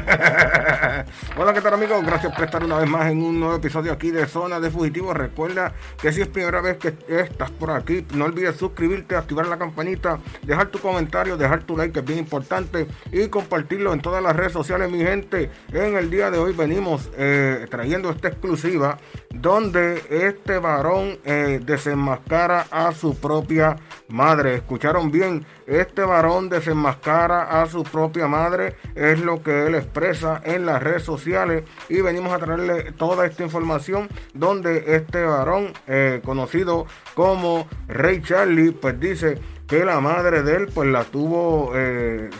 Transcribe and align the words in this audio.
Hola, 1.36 1.52
¿qué 1.52 1.60
tal 1.60 1.74
amigos? 1.74 2.04
Gracias 2.04 2.34
por 2.34 2.44
estar 2.44 2.64
una 2.64 2.78
vez 2.78 2.88
más 2.88 3.10
en 3.10 3.22
un 3.22 3.38
nuevo 3.38 3.56
episodio 3.56 3.92
aquí 3.92 4.10
de 4.10 4.26
Zona 4.26 4.60
de 4.60 4.70
Fugitivos. 4.70 5.16
Recuerda 5.16 5.72
que 6.00 6.12
si 6.12 6.20
es 6.20 6.28
primera 6.28 6.60
vez 6.60 6.78
que 6.78 6.94
estás 7.08 7.50
por 7.50 7.70
aquí, 7.70 8.06
no 8.14 8.24
olvides 8.24 8.56
suscribirte, 8.56 9.16
activar 9.16 9.46
la 9.46 9.58
campanita, 9.58 10.18
dejar 10.42 10.68
tu 10.68 10.78
comentario, 10.78 11.36
dejar 11.36 11.64
tu 11.64 11.76
like, 11.76 11.92
que 11.92 12.00
es 12.00 12.04
bien 12.04 12.18
importante, 12.18 12.86
y 13.12 13.28
compartirlo 13.28 13.92
en 13.92 14.00
todas 14.00 14.22
las 14.22 14.34
redes 14.34 14.52
sociales, 14.52 14.90
mi 14.90 14.98
gente. 14.98 15.50
En 15.72 15.96
el 15.96 16.10
día 16.10 16.30
de 16.30 16.38
hoy 16.38 16.52
venimos 16.52 17.10
eh, 17.16 17.66
trayendo 17.70 18.10
esta 18.10 18.28
exclusiva 18.28 18.98
donde 19.30 20.02
este 20.10 20.58
varón 20.58 21.18
eh, 21.24 21.60
desenmascara 21.64 22.66
a 22.70 22.92
su 22.92 23.16
propia 23.18 23.76
madre. 24.08 24.56
¿Escucharon 24.56 25.10
bien? 25.10 25.44
Este 25.70 26.02
varón 26.02 26.48
desenmascara 26.48 27.62
a 27.62 27.66
su 27.66 27.84
propia 27.84 28.26
madre, 28.26 28.74
es 28.96 29.20
lo 29.20 29.40
que 29.40 29.68
él 29.68 29.76
expresa 29.76 30.42
en 30.44 30.66
las 30.66 30.82
redes 30.82 31.04
sociales 31.04 31.62
y 31.88 32.00
venimos 32.00 32.32
a 32.32 32.40
traerle 32.40 32.90
toda 32.90 33.24
esta 33.24 33.44
información 33.44 34.08
donde 34.34 34.96
este 34.96 35.22
varón 35.22 35.72
eh, 35.86 36.22
conocido 36.24 36.86
como 37.14 37.68
Rey 37.86 38.20
Charlie 38.20 38.72
pues 38.72 38.98
dice 38.98 39.38
que 39.68 39.84
la 39.84 40.00
madre 40.00 40.42
de 40.42 40.56
él 40.56 40.66
pues 40.74 40.88
la 40.88 41.04
tuvo 41.04 41.70
eh, 41.76 42.30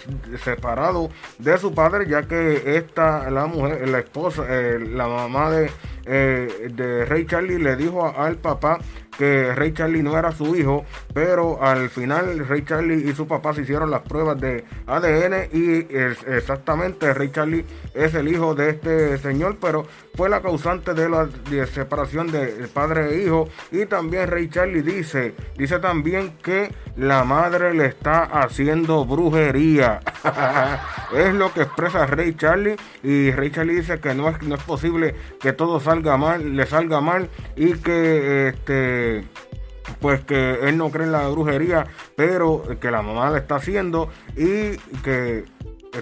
separado 0.42 1.10
de 1.38 1.56
su 1.56 1.72
padre 1.72 2.08
ya 2.08 2.22
que 2.22 2.76
esta 2.78 3.30
la 3.30 3.46
mujer 3.46 3.88
la 3.88 4.00
esposa 4.00 4.44
eh, 4.48 4.80
la 4.80 5.06
mamá 5.06 5.52
de, 5.52 5.70
de 6.04 7.04
Rey 7.04 7.26
Charlie 7.26 7.60
le 7.60 7.76
dijo 7.76 8.04
al 8.08 8.38
papá 8.38 8.80
que 9.20 9.54
Rey 9.54 9.74
Charlie 9.74 10.02
no 10.02 10.18
era 10.18 10.32
su 10.32 10.56
hijo, 10.56 10.86
pero 11.12 11.62
al 11.62 11.90
final 11.90 12.38
Rey 12.48 12.64
Charlie 12.64 13.06
y 13.06 13.12
su 13.12 13.26
papá 13.26 13.52
se 13.52 13.60
hicieron 13.60 13.90
las 13.90 14.00
pruebas 14.00 14.40
de 14.40 14.64
ADN 14.86 15.50
y 15.52 15.86
exactamente 16.26 17.12
Rey 17.12 17.30
Charlie 17.30 17.66
es 17.92 18.14
el 18.14 18.28
hijo 18.28 18.54
de 18.54 18.70
este 18.70 19.18
señor, 19.18 19.58
pero 19.60 19.86
fue 20.14 20.30
la 20.30 20.40
causante 20.40 20.94
de 20.94 21.10
la 21.10 21.28
separación 21.66 22.32
de 22.32 22.66
padre 22.72 23.14
e 23.14 23.24
hijo. 23.24 23.46
Y 23.70 23.84
también 23.84 24.26
Rey 24.26 24.48
Charlie 24.48 24.80
dice, 24.80 25.34
dice 25.54 25.78
también 25.80 26.38
que 26.42 26.72
la 26.96 27.22
madre 27.22 27.74
le 27.74 27.86
está 27.86 28.22
haciendo 28.22 29.04
brujería. 29.04 30.00
Es 31.14 31.34
lo 31.34 31.52
que 31.52 31.62
expresa 31.62 32.06
Rey 32.06 32.34
Charlie 32.34 32.76
y 33.02 33.30
Rey 33.30 33.50
Charlie 33.50 33.76
dice 33.76 34.00
que 34.00 34.14
no 34.14 34.28
es, 34.28 34.42
no 34.42 34.54
es 34.54 34.62
posible 34.62 35.14
que 35.40 35.52
todo 35.52 35.80
salga 35.80 36.16
mal, 36.16 36.56
le 36.56 36.66
salga 36.66 37.00
mal 37.00 37.28
y 37.56 37.74
que 37.74 38.48
este 38.48 39.24
pues 39.98 40.20
que 40.24 40.68
él 40.68 40.76
no 40.76 40.90
cree 40.90 41.06
en 41.06 41.12
la 41.12 41.28
brujería, 41.28 41.86
pero 42.16 42.62
que 42.80 42.90
la 42.90 43.02
mamá 43.02 43.30
le 43.30 43.38
está 43.38 43.56
haciendo 43.56 44.08
y 44.36 44.76
que, 45.02 45.44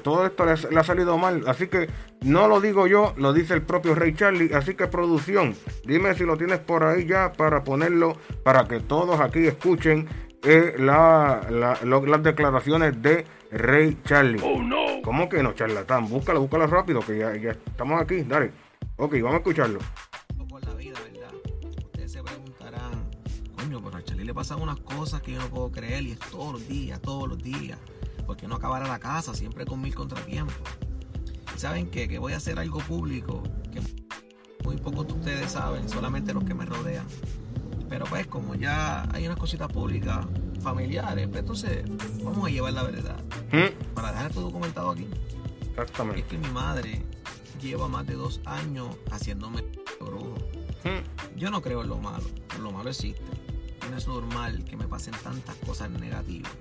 todo 0.03 0.27
esto 0.27 0.45
le, 0.45 0.79
ha 0.79 0.85
salido 0.85 1.17
mal. 1.17 1.45
Así 1.47 1.69
que 1.69 1.89
no 2.21 2.47
lo 2.47 2.61
digo 2.61 2.87
yo, 2.87 3.15
lo 3.17 3.33
dice 3.33 3.55
el 3.55 3.63
propio 3.63 3.95
Rey 3.95 4.13
Charlie. 4.15 4.53
Así 4.55 4.75
que 4.75 4.87
producción, 4.87 5.55
dime 5.85 6.15
si 6.15 6.25
lo 6.25 6.37
tienes 6.37 6.59
por 6.59 6.85
ahí 6.85 7.07
ya 7.07 7.33
para 7.33 7.65
ponerlo, 7.65 8.19
para 8.43 8.69
que 8.69 8.81
todos 8.81 9.19
aquí 9.21 9.47
escuchen 9.47 10.07
eh, 10.45 10.75
la, 10.79 11.47
las 11.51 12.23
declaraciones 12.23 13.01
de 13.03 13.25
Rey 13.51 13.99
Charlie. 14.05 14.41
Oh, 14.43 14.63
no. 14.63 15.03
¿Cómo 15.03 15.29
que 15.29 15.43
no, 15.43 15.53
charlatán? 15.53 16.09
Búscalo, 16.09 16.41
búscalo 16.41 16.67
rápido, 16.67 17.01
que 17.01 17.19
ya, 17.19 17.37
ya 17.37 17.51
estamos 17.51 18.01
aquí. 18.01 18.23
Dale. 18.23 18.53
Ok, 18.97 19.15
vamos 19.15 19.35
a 19.35 19.37
escucharlo. 19.39 19.79
le 24.29 24.35
pasan 24.35 24.61
unas 24.61 24.79
cosas 24.81 25.23
que 25.23 25.33
yo 25.33 25.39
no 25.39 25.49
puedo 25.49 25.73
creer 25.73 26.03
y 26.03 26.11
es 26.11 26.19
todos 26.19 26.53
los 26.53 26.69
días, 26.69 27.01
todos 27.01 27.27
los 27.27 27.43
días. 27.43 27.79
Porque 28.27 28.47
no 28.47 28.57
acabará 28.57 28.87
la 28.87 28.99
casa, 28.99 29.33
siempre 29.33 29.65
con 29.65 29.81
mil 29.81 29.95
contratiempos. 29.95 30.55
¿Saben 31.57 31.91
qué? 31.91 32.07
Que 32.09 32.19
voy 32.19 32.35
a 32.35 32.37
hacer 32.37 32.59
algo 32.59 32.79
público 32.81 33.43
que 33.73 33.81
muy 34.65 34.77
pocos 34.77 35.07
de 35.07 35.15
ustedes 35.15 35.53
saben, 35.53 35.89
solamente 35.89 36.35
los 36.35 36.45
que 36.45 36.53
me 36.53 36.67
rodean. 36.67 37.07
Pero 37.89 38.05
pues 38.07 38.27
como 38.27 38.55
ya 38.55 39.09
hay 39.13 39.27
unas 39.27 39.39
cositas 39.39 39.69
públicas, 39.73 40.27
familiares, 40.61 41.29
pues 41.29 41.41
entonces 41.41 41.85
vamos 42.23 42.47
a 42.47 42.51
llevar 42.51 42.73
la 42.73 42.83
verdad. 42.83 43.17
¿Mm? 43.53 43.95
Para 43.95 44.13
dejar 44.13 44.31
esto 44.31 44.43
documentado 44.43 44.91
aquí. 44.91 45.09
Exactamente. 45.71 46.21
Es 46.21 46.27
que 46.27 46.39
mi 46.39 46.49
madre 46.49 47.03
lleva 47.61 47.89
más 47.89 48.07
de 48.07 48.15
dos 48.15 48.41
años 48.45 48.97
haciéndome 49.11 49.65
brujo. 50.01 50.37
¿Mm? 50.85 51.39
Yo 51.39 51.51
no 51.51 51.63
creo 51.63 51.83
en 51.83 51.89
lo 51.89 51.99
malo, 51.99 52.25
lo 52.61 52.71
malo 52.71 52.91
existe 52.91 53.23
no 53.91 53.97
es 53.97 54.07
normal 54.07 54.65
que 54.65 54.77
me 54.77 54.87
pasen 54.87 55.15
tantas 55.23 55.57
cosas 55.57 55.91
negativas. 55.91 56.53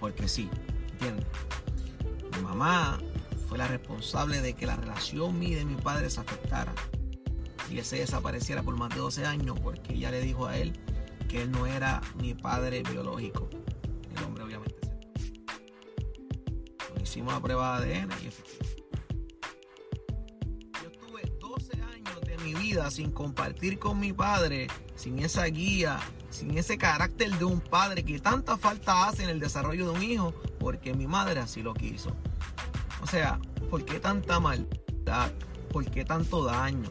Porque 0.00 0.28
sí, 0.28 0.48
¿entiendes? 0.92 1.26
Mi 2.36 2.42
mamá 2.42 2.98
fue 3.48 3.58
la 3.58 3.66
responsable 3.66 4.40
de 4.40 4.54
que 4.54 4.66
la 4.66 4.76
relación 4.76 5.38
mía 5.38 5.50
y 5.50 5.54
de 5.54 5.64
mi 5.64 5.74
padre 5.74 6.10
se 6.10 6.20
afectara. 6.20 6.72
Y 7.72 7.78
él 7.78 7.84
se 7.84 7.96
desapareciera 7.96 8.62
por 8.62 8.76
más 8.76 8.90
de 8.90 8.96
12 8.96 9.24
años 9.24 9.58
porque 9.60 9.94
ella 9.94 10.10
le 10.10 10.20
dijo 10.20 10.46
a 10.46 10.58
él 10.58 10.78
que 11.28 11.42
él 11.42 11.50
no 11.50 11.66
era 11.66 12.02
mi 12.20 12.34
padre 12.34 12.82
biológico. 12.82 13.48
El 14.14 14.24
hombre 14.24 14.44
obviamente 14.44 14.76
se 16.96 17.02
Hicimos 17.02 17.32
la 17.32 17.40
prueba 17.40 17.80
de 17.80 17.96
ADN 17.96 18.10
y 18.20 18.24
Yo 20.82 20.90
estuve 20.90 21.22
12 21.40 21.82
años 21.82 22.20
de 22.26 22.36
mi 22.44 22.54
vida 22.54 22.90
sin 22.90 23.10
compartir 23.10 23.78
con 23.78 23.98
mi 23.98 24.12
padre 24.12 24.68
sin 25.02 25.18
esa 25.18 25.46
guía, 25.46 25.98
sin 26.30 26.56
ese 26.56 26.78
carácter 26.78 27.36
de 27.36 27.44
un 27.44 27.60
padre 27.60 28.04
que 28.04 28.20
tanta 28.20 28.56
falta 28.56 29.08
hace 29.08 29.24
en 29.24 29.30
el 29.30 29.40
desarrollo 29.40 29.86
de 29.86 29.98
un 29.98 30.02
hijo, 30.02 30.32
porque 30.60 30.94
mi 30.94 31.08
madre 31.08 31.40
así 31.40 31.60
lo 31.60 31.74
quiso. 31.74 32.14
O 33.02 33.06
sea, 33.08 33.40
¿por 33.68 33.84
qué 33.84 33.98
tanta 33.98 34.38
maldad? 34.38 35.32
¿Por 35.72 35.90
qué 35.90 36.04
tanto 36.04 36.44
daño? 36.44 36.88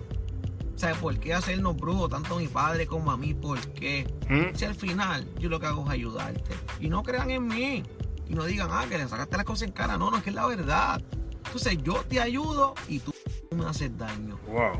Sea, 0.75 0.95
¿por 0.95 1.19
qué 1.19 1.33
hacernos 1.33 1.75
brujos 1.77 2.09
tanto 2.09 2.35
a 2.35 2.39
mi 2.39 2.47
padre 2.47 2.87
como 2.87 3.11
a 3.11 3.17
mí? 3.17 3.33
¿Por 3.33 3.59
qué? 3.73 4.11
¿Mm? 4.29 4.55
Si 4.55 4.65
al 4.65 4.75
final 4.75 5.27
yo 5.39 5.49
lo 5.49 5.59
que 5.59 5.67
hago 5.67 5.83
es 5.85 5.91
ayudarte. 5.91 6.55
Y 6.79 6.89
no 6.89 7.03
crean 7.03 7.29
en 7.29 7.47
mí. 7.47 7.83
Y 8.27 8.33
no 8.33 8.45
digan, 8.45 8.69
ah, 8.71 8.85
que 8.89 8.97
le 8.97 9.07
sacaste 9.07 9.37
las 9.37 9.45
cosas 9.45 9.67
en 9.67 9.73
cara. 9.73 9.97
No, 9.97 10.09
no, 10.09 10.17
es 10.17 10.23
que 10.23 10.29
es 10.29 10.35
la 10.35 10.47
verdad. 10.47 11.01
Entonces 11.45 11.77
yo 11.83 12.03
te 12.07 12.19
ayudo 12.19 12.73
y 12.87 12.99
tú 12.99 13.13
me 13.55 13.65
haces 13.65 13.95
daño. 13.97 14.39
Wow. 14.47 14.79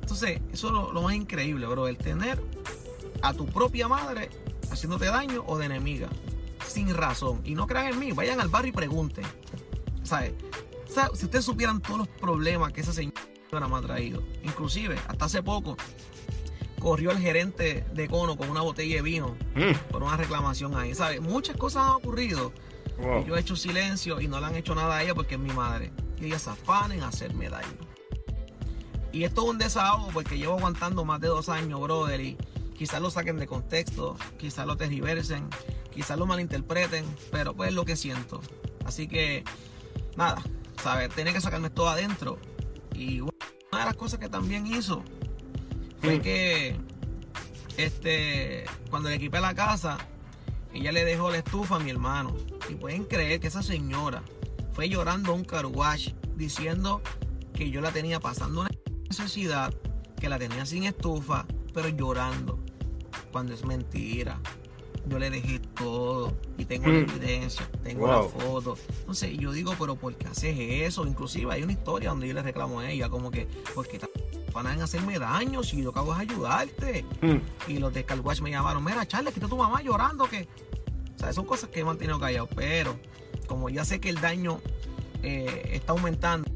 Entonces, 0.00 0.40
eso 0.52 0.66
es 0.68 0.94
lo, 0.94 1.02
más 1.02 1.14
increíble, 1.14 1.66
bro, 1.66 1.88
el 1.88 1.96
tener 1.96 2.40
a 3.22 3.32
tu 3.32 3.46
propia 3.46 3.88
madre 3.88 4.28
haciéndote 4.70 5.06
daño 5.06 5.42
o 5.46 5.58
de 5.58 5.66
enemiga, 5.66 6.08
sin 6.66 6.94
razón. 6.94 7.40
Y 7.44 7.54
no 7.54 7.66
crean 7.66 7.86
en 7.86 7.98
mí, 7.98 8.12
vayan 8.12 8.40
al 8.40 8.48
barrio 8.48 8.68
y 8.68 8.72
pregunten. 8.72 9.24
¿Sabes? 10.02 10.34
Si 11.14 11.24
ustedes 11.24 11.44
supieran 11.44 11.80
todos 11.80 11.98
los 11.98 12.08
problemas 12.08 12.72
que 12.72 12.82
esa 12.82 12.92
señora 12.92 13.20
me 13.60 13.76
ha 13.76 13.80
traído, 13.80 14.22
inclusive 14.42 14.96
hasta 15.08 15.26
hace 15.26 15.42
poco 15.42 15.76
corrió 16.84 17.12
el 17.12 17.18
gerente 17.18 17.86
de 17.94 18.08
Cono 18.08 18.36
con 18.36 18.50
una 18.50 18.60
botella 18.60 18.96
de 18.96 19.02
vino 19.02 19.36
mm. 19.54 19.90
por 19.90 20.02
una 20.02 20.18
reclamación 20.18 20.76
ahí. 20.76 20.94
¿Sabes? 20.94 21.20
Muchas 21.22 21.56
cosas 21.56 21.84
han 21.84 21.94
ocurrido. 21.94 22.52
Y 22.98 23.26
yo 23.26 23.36
he 23.36 23.40
hecho 23.40 23.56
silencio 23.56 24.20
y 24.20 24.28
no 24.28 24.38
le 24.38 24.46
han 24.46 24.54
hecho 24.54 24.74
nada 24.74 24.98
a 24.98 25.02
ella 25.02 25.14
porque 25.14 25.34
es 25.34 25.40
mi 25.40 25.52
madre. 25.52 25.90
Y 26.20 26.26
ella 26.26 26.38
se 26.38 26.50
afana 26.50 26.94
en 26.94 27.02
hacerme 27.02 27.48
daño. 27.48 27.78
Y 29.12 29.24
esto 29.24 29.44
es 29.44 29.48
un 29.48 29.58
desahogo 29.58 30.10
porque 30.12 30.36
llevo 30.36 30.58
aguantando 30.58 31.04
más 31.04 31.20
de 31.20 31.28
dos 31.28 31.48
años, 31.48 31.80
brother. 31.80 32.20
Y 32.20 32.36
quizás 32.76 33.00
lo 33.00 33.10
saquen 33.10 33.38
de 33.38 33.46
contexto, 33.46 34.16
quizás 34.38 34.66
lo 34.66 34.76
tergiversen, 34.76 35.48
quizás 35.90 36.18
lo 36.18 36.26
malinterpreten, 36.26 37.04
pero 37.32 37.54
pues 37.54 37.70
es 37.70 37.74
lo 37.74 37.86
que 37.86 37.96
siento. 37.96 38.42
Así 38.84 39.08
que, 39.08 39.42
nada, 40.16 40.42
¿sabes? 40.82 41.08
Tiene 41.14 41.32
que 41.32 41.40
sacarme 41.40 41.70
todo 41.70 41.88
adentro. 41.88 42.38
Y 42.94 43.20
una 43.74 43.80
de 43.80 43.90
las 43.90 43.96
cosas 43.96 44.20
que 44.20 44.28
también 44.28 44.66
hizo 44.68 45.02
fue 46.00 46.20
que, 46.20 46.76
este, 47.76 48.64
cuando 48.88 49.08
le 49.08 49.16
equipé 49.16 49.40
la 49.40 49.54
casa, 49.54 49.98
ella 50.72 50.92
le 50.92 51.04
dejó 51.04 51.30
la 51.30 51.38
estufa 51.38 51.76
a 51.76 51.78
mi 51.80 51.90
hermano. 51.90 52.36
Y 52.68 52.74
pueden 52.74 53.04
creer 53.04 53.40
que 53.40 53.48
esa 53.48 53.62
señora 53.62 54.22
fue 54.72 54.88
llorando 54.88 55.32
a 55.32 55.34
un 55.34 55.44
carwash 55.44 56.12
diciendo 56.36 57.02
que 57.52 57.70
yo 57.70 57.80
la 57.80 57.90
tenía 57.90 58.20
pasando 58.20 58.60
una 58.60 58.70
necesidad, 59.08 59.74
que 60.20 60.28
la 60.28 60.38
tenía 60.38 60.66
sin 60.66 60.84
estufa, 60.84 61.46
pero 61.72 61.88
llorando. 61.88 62.58
Cuando 63.32 63.54
es 63.54 63.64
mentira. 63.64 64.40
Yo 65.06 65.18
le 65.18 65.30
dejé 65.30 65.58
todo 65.58 66.32
y 66.56 66.64
tengo 66.64 66.88
la 66.88 67.00
mm. 67.00 67.10
evidencia, 67.10 67.68
tengo 67.82 68.06
la 68.06 68.22
foto. 68.22 68.76
Entonces 69.00 69.36
yo 69.36 69.52
digo, 69.52 69.74
pero 69.78 69.96
¿por 69.96 70.14
qué 70.14 70.28
haces 70.28 70.56
eso? 70.58 71.06
Inclusive 71.06 71.52
hay 71.52 71.62
una 71.62 71.72
historia 71.72 72.10
donde 72.10 72.28
yo 72.28 72.34
le 72.34 72.42
reclamo 72.42 72.80
a 72.80 72.90
ella, 72.90 73.08
como 73.08 73.30
que, 73.30 73.46
porque 73.74 74.00
van 74.52 74.66
a 74.66 74.84
hacerme 74.84 75.18
daño 75.18 75.62
si 75.62 75.82
lo 75.82 75.92
que 75.92 75.98
hago 75.98 76.14
es 76.14 76.20
ayudarte. 76.20 77.04
Mm. 77.20 77.70
Y 77.70 77.78
los 77.78 77.92
de 77.92 78.04
Calwash 78.04 78.40
me 78.40 78.50
llamaron, 78.50 78.82
mira, 78.82 79.06
Charles, 79.06 79.34
está 79.34 79.48
tu 79.48 79.56
mamá 79.56 79.82
llorando, 79.82 80.24
que... 80.24 80.48
O 81.16 81.18
sea, 81.18 81.32
son 81.32 81.46
cosas 81.46 81.70
que 81.70 81.80
he 81.80 81.84
mantenido 81.84 82.18
callado, 82.18 82.48
pero 82.54 82.98
como 83.46 83.68
ya 83.68 83.84
sé 83.84 84.00
que 84.00 84.08
el 84.08 84.20
daño 84.20 84.60
eh, 85.22 85.70
está 85.72 85.92
aumentando, 85.92 86.50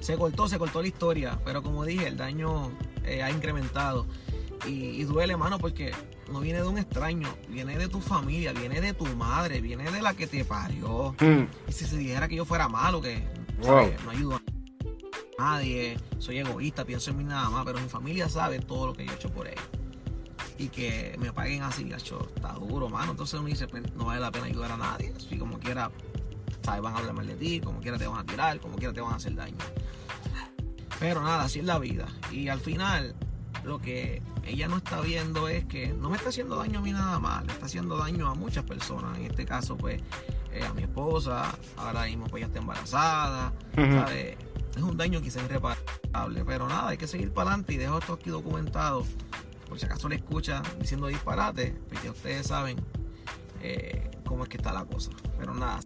se 0.00 0.16
cortó, 0.16 0.48
se 0.48 0.58
cortó 0.58 0.82
la 0.82 0.88
historia, 0.88 1.38
pero 1.44 1.62
como 1.62 1.84
dije, 1.84 2.08
el 2.08 2.16
daño 2.16 2.72
eh, 3.04 3.22
ha 3.22 3.30
incrementado. 3.30 4.06
Y, 4.66 5.04
duele, 5.04 5.36
mano, 5.36 5.58
porque 5.58 5.92
no 6.30 6.40
viene 6.40 6.60
de 6.60 6.68
un 6.68 6.78
extraño, 6.78 7.28
viene 7.48 7.76
de 7.76 7.88
tu 7.88 8.00
familia, 8.00 8.52
viene 8.52 8.80
de 8.80 8.94
tu 8.94 9.06
madre, 9.16 9.60
viene 9.60 9.90
de 9.90 10.00
la 10.00 10.14
que 10.14 10.26
te 10.26 10.44
parió. 10.44 11.14
Hmm. 11.20 11.46
Y 11.68 11.72
si 11.72 11.86
se 11.86 11.96
dijera 11.96 12.28
que 12.28 12.36
yo 12.36 12.44
fuera 12.44 12.68
malo, 12.68 13.00
que 13.00 13.22
No 13.62 14.10
ayudo 14.10 14.36
a 14.36 15.42
nadie, 15.42 15.98
soy 16.18 16.38
egoísta, 16.38 16.84
pienso 16.84 17.10
en 17.10 17.18
mí 17.18 17.24
nada 17.24 17.50
más, 17.50 17.64
pero 17.64 17.80
mi 17.80 17.88
familia 17.88 18.28
sabe 18.28 18.60
todo 18.60 18.88
lo 18.88 18.92
que 18.92 19.04
yo 19.04 19.12
he 19.12 19.14
hecho 19.14 19.30
por 19.30 19.46
ellos. 19.46 19.64
Y 20.58 20.68
que 20.68 21.16
me 21.18 21.32
paguen 21.32 21.62
así, 21.62 21.84
gacho, 21.88 22.28
está 22.34 22.52
duro, 22.52 22.88
mano. 22.88 23.12
Entonces 23.12 23.40
uno 23.40 23.48
dice, 23.48 23.66
pues, 23.66 23.82
no 23.94 24.06
vale 24.06 24.20
la 24.20 24.30
pena 24.30 24.46
ayudar 24.46 24.72
a 24.72 24.76
nadie. 24.76 25.12
Si 25.18 25.38
como 25.38 25.58
quiera, 25.58 25.90
¿sabes? 26.62 26.82
van 26.82 26.94
a 26.94 26.98
hablar 26.98 27.14
mal 27.14 27.26
de 27.26 27.34
ti, 27.34 27.60
como 27.60 27.80
quiera 27.80 27.96
te 27.96 28.06
van 28.06 28.18
a 28.18 28.26
tirar, 28.26 28.60
como 28.60 28.76
quiera 28.76 28.92
te 28.92 29.00
van 29.00 29.14
a 29.14 29.16
hacer 29.16 29.34
daño. 29.34 29.56
Pero 30.98 31.22
nada, 31.22 31.44
así 31.44 31.60
es 31.60 31.64
la 31.64 31.78
vida. 31.78 32.06
Y 32.30 32.48
al 32.48 32.60
final, 32.60 33.16
lo 33.64 33.78
que 33.78 34.22
ella 34.44 34.68
no 34.68 34.76
está 34.76 35.00
viendo 35.00 35.48
es 35.48 35.64
que 35.64 35.88
no 35.88 36.10
me 36.10 36.16
está 36.16 36.30
haciendo 36.30 36.56
daño 36.56 36.78
a 36.78 36.82
mí 36.82 36.92
nada 36.92 37.18
más, 37.18 37.44
le 37.46 37.52
está 37.52 37.66
haciendo 37.66 37.96
daño 37.96 38.28
a 38.28 38.34
muchas 38.34 38.64
personas. 38.64 39.18
En 39.18 39.26
este 39.26 39.44
caso, 39.44 39.76
pues, 39.76 40.02
eh, 40.52 40.64
a 40.64 40.72
mi 40.72 40.82
esposa, 40.82 41.56
ahora 41.76 42.06
mismo 42.06 42.26
pues 42.26 42.40
ya 42.40 42.46
está 42.46 42.58
embarazada, 42.58 43.52
Es 43.76 44.82
un 44.82 44.96
daño 44.96 45.20
quizás 45.20 45.44
irreparable, 45.44 46.44
pero 46.44 46.68
nada, 46.68 46.88
hay 46.88 46.96
que 46.96 47.06
seguir 47.06 47.32
para 47.32 47.50
adelante 47.50 47.74
y 47.74 47.76
dejo 47.76 47.98
esto 47.98 48.14
aquí 48.14 48.30
documentado. 48.30 49.04
Por 49.68 49.78
si 49.78 49.86
acaso 49.86 50.08
le 50.08 50.16
escucha 50.16 50.62
diciendo 50.80 51.06
disparate, 51.06 51.76
porque 51.88 52.10
ustedes 52.10 52.46
saben 52.46 52.76
eh, 53.62 54.10
cómo 54.24 54.44
es 54.44 54.48
que 54.48 54.56
está 54.56 54.72
la 54.72 54.84
cosa. 54.84 55.10
Pero 55.38 55.54
nada. 55.54 55.80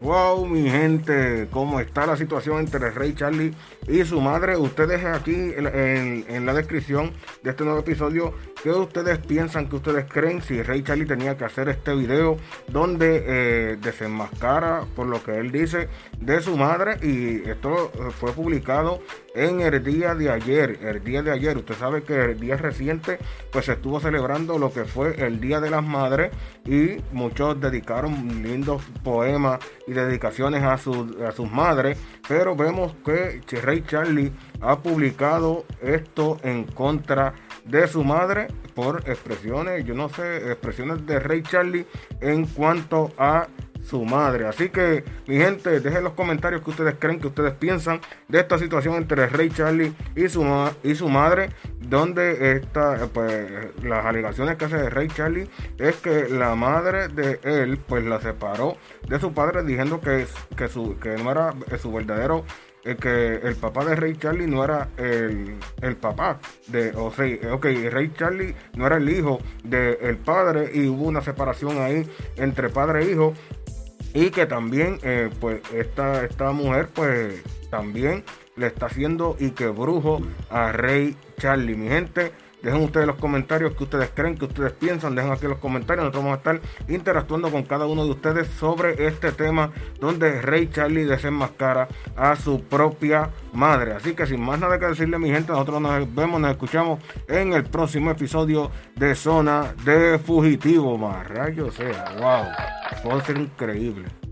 Wow, 0.00 0.46
mi 0.46 0.70
gente, 0.70 1.48
¿cómo 1.50 1.80
está 1.80 2.06
la 2.06 2.16
situación 2.16 2.60
entre 2.60 2.86
el 2.86 2.94
Rey 2.94 3.14
Charlie 3.14 3.52
y 3.88 4.04
su 4.04 4.20
madre? 4.20 4.56
Ustedes 4.56 5.04
aquí 5.04 5.34
en, 5.34 6.46
la 6.46 6.54
descripción 6.54 7.12
de 7.42 7.50
este 7.50 7.64
nuevo 7.64 7.80
episodio, 7.80 8.32
¿qué 8.62 8.70
ustedes 8.70 9.18
piensan, 9.18 9.68
que 9.68 9.74
ustedes 9.74 10.04
creen 10.08 10.40
si 10.40 10.62
Rey 10.62 10.84
Charlie 10.84 11.04
tenía 11.04 11.36
que 11.36 11.44
hacer 11.44 11.68
este 11.68 11.96
video 11.96 12.36
donde 12.68 13.24
eh, 13.26 13.76
desenmascara 13.82 14.84
por 14.94 15.08
lo 15.08 15.20
que 15.24 15.36
él 15.36 15.50
dice 15.50 15.88
de 16.20 16.40
su 16.42 16.56
madre? 16.56 16.98
Y 17.02 17.48
esto 17.50 17.90
fue 18.20 18.32
publicado 18.32 19.00
en 19.38 19.60
el 19.60 19.84
día 19.84 20.16
de 20.16 20.30
ayer, 20.30 20.80
el 20.82 21.04
día 21.04 21.22
de 21.22 21.30
ayer, 21.30 21.56
usted 21.56 21.76
sabe 21.76 22.02
que 22.02 22.32
el 22.32 22.40
día 22.40 22.56
reciente 22.56 23.18
pues 23.52 23.66
se 23.66 23.74
estuvo 23.74 24.00
celebrando 24.00 24.58
lo 24.58 24.72
que 24.72 24.84
fue 24.84 25.14
el 25.24 25.40
Día 25.40 25.60
de 25.60 25.70
las 25.70 25.84
Madres 25.84 26.32
y 26.66 26.96
muchos 27.12 27.60
dedicaron 27.60 28.42
lindos 28.42 28.82
poemas 29.04 29.60
y 29.86 29.92
dedicaciones 29.92 30.64
a, 30.64 30.72
a 30.72 30.78
sus 30.78 31.52
madres, 31.52 31.98
pero 32.26 32.56
vemos 32.56 32.94
que 33.04 33.40
Rey 33.62 33.84
Charlie 33.86 34.32
ha 34.60 34.80
publicado 34.80 35.64
esto 35.82 36.38
en 36.42 36.64
contra 36.64 37.34
de 37.64 37.86
su 37.86 38.02
madre 38.02 38.48
por 38.74 39.08
expresiones, 39.08 39.84
yo 39.84 39.94
no 39.94 40.08
sé, 40.08 40.50
expresiones 40.50 41.06
de 41.06 41.20
Rey 41.20 41.42
Charlie 41.42 41.86
en 42.20 42.46
cuanto 42.46 43.12
a 43.18 43.46
su 43.84 44.04
madre. 44.04 44.46
Así 44.46 44.68
que, 44.70 45.04
mi 45.26 45.36
gente, 45.36 45.80
dejen 45.80 46.04
los 46.04 46.12
comentarios 46.12 46.62
que 46.62 46.70
ustedes 46.70 46.96
creen, 46.98 47.20
que 47.20 47.28
ustedes 47.28 47.52
piensan 47.54 48.00
de 48.28 48.40
esta 48.40 48.58
situación 48.58 48.94
entre 48.96 49.26
Rey 49.26 49.50
Charlie 49.50 49.94
y 50.14 50.28
su, 50.28 50.44
y 50.82 50.94
su 50.94 51.08
madre, 51.08 51.50
donde 51.80 52.56
está, 52.56 53.08
pues, 53.12 53.50
las 53.82 54.04
alegaciones 54.04 54.56
que 54.56 54.66
hace 54.66 54.90
Rey 54.90 55.08
Charlie 55.08 55.48
es 55.78 55.96
que 55.96 56.28
la 56.28 56.54
madre 56.54 57.08
de 57.08 57.40
él, 57.42 57.78
pues, 57.78 58.04
la 58.04 58.20
separó 58.20 58.76
de 59.08 59.18
su 59.18 59.32
padre 59.32 59.62
diciendo 59.62 60.00
que, 60.00 60.26
que, 60.56 60.68
su, 60.68 60.98
que 60.98 61.10
no 61.16 61.30
era 61.30 61.54
su 61.80 61.92
verdadero 61.92 62.44
eh, 62.84 62.96
que 62.96 63.34
el 63.46 63.56
papá 63.56 63.84
de 63.84 63.96
Rey 63.96 64.16
Charlie 64.16 64.46
no 64.46 64.62
era 64.64 64.88
el, 64.96 65.58
el 65.82 65.96
papá 65.96 66.38
de, 66.68 66.92
o 66.96 67.10
sea, 67.10 67.26
ok, 67.52 67.64
Rey 67.90 68.12
Charlie 68.16 68.54
no 68.76 68.86
era 68.86 68.96
el 68.96 69.08
hijo 69.08 69.40
del 69.64 70.16
padre 70.16 70.70
y 70.72 70.86
hubo 70.86 71.04
una 71.04 71.20
separación 71.20 71.82
ahí 71.82 72.08
entre 72.36 72.68
padre 72.68 73.02
e 73.02 73.10
hijo 73.10 73.34
y 74.14 74.30
que 74.30 74.46
también 74.46 74.98
eh, 75.02 75.30
pues 75.40 75.60
esta, 75.72 76.24
esta 76.24 76.52
mujer 76.52 76.88
pues 76.94 77.42
también 77.70 78.24
le 78.56 78.66
está 78.66 78.86
haciendo 78.86 79.36
y 79.38 79.50
que 79.50 79.68
brujo 79.68 80.20
a 80.50 80.72
Rey 80.72 81.16
Charlie. 81.38 81.76
Mi 81.76 81.88
gente, 81.88 82.32
dejen 82.62 82.82
ustedes 82.82 83.06
los 83.06 83.16
comentarios 83.16 83.74
que 83.74 83.84
ustedes 83.84 84.10
creen, 84.14 84.36
que 84.36 84.46
ustedes 84.46 84.72
piensan, 84.72 85.14
dejen 85.14 85.32
aquí 85.32 85.46
los 85.46 85.58
comentarios, 85.58 86.04
nosotros 86.04 86.24
vamos 86.24 86.36
a 86.36 86.38
estar 86.38 86.60
interactuando 86.88 87.50
con 87.50 87.62
cada 87.64 87.86
uno 87.86 88.04
de 88.04 88.10
ustedes 88.10 88.48
sobre 88.48 89.06
este 89.06 89.32
tema 89.32 89.70
donde 90.00 90.42
Rey 90.42 90.68
Charlie 90.68 91.04
desenmascara 91.04 91.88
a 92.16 92.36
su 92.36 92.62
propia 92.62 93.30
madre. 93.52 93.92
Así 93.92 94.14
que 94.14 94.26
sin 94.26 94.40
más 94.40 94.58
nada 94.58 94.78
que 94.78 94.86
decirle 94.86 95.18
mi 95.18 95.30
gente, 95.30 95.52
nosotros 95.52 95.80
nos 95.80 96.14
vemos, 96.14 96.40
nos 96.40 96.50
escuchamos 96.50 97.00
en 97.28 97.52
el 97.52 97.64
próximo 97.64 98.10
episodio 98.10 98.70
de 98.96 99.14
Zona 99.14 99.74
de 99.84 100.18
Fugitivo. 100.18 100.96
Más 100.98 101.26
rayos 101.28 101.74
sea, 101.74 102.04
wow. 102.18 103.02
Puede 103.02 103.24
ser 103.24 103.38
increíble. 103.38 104.27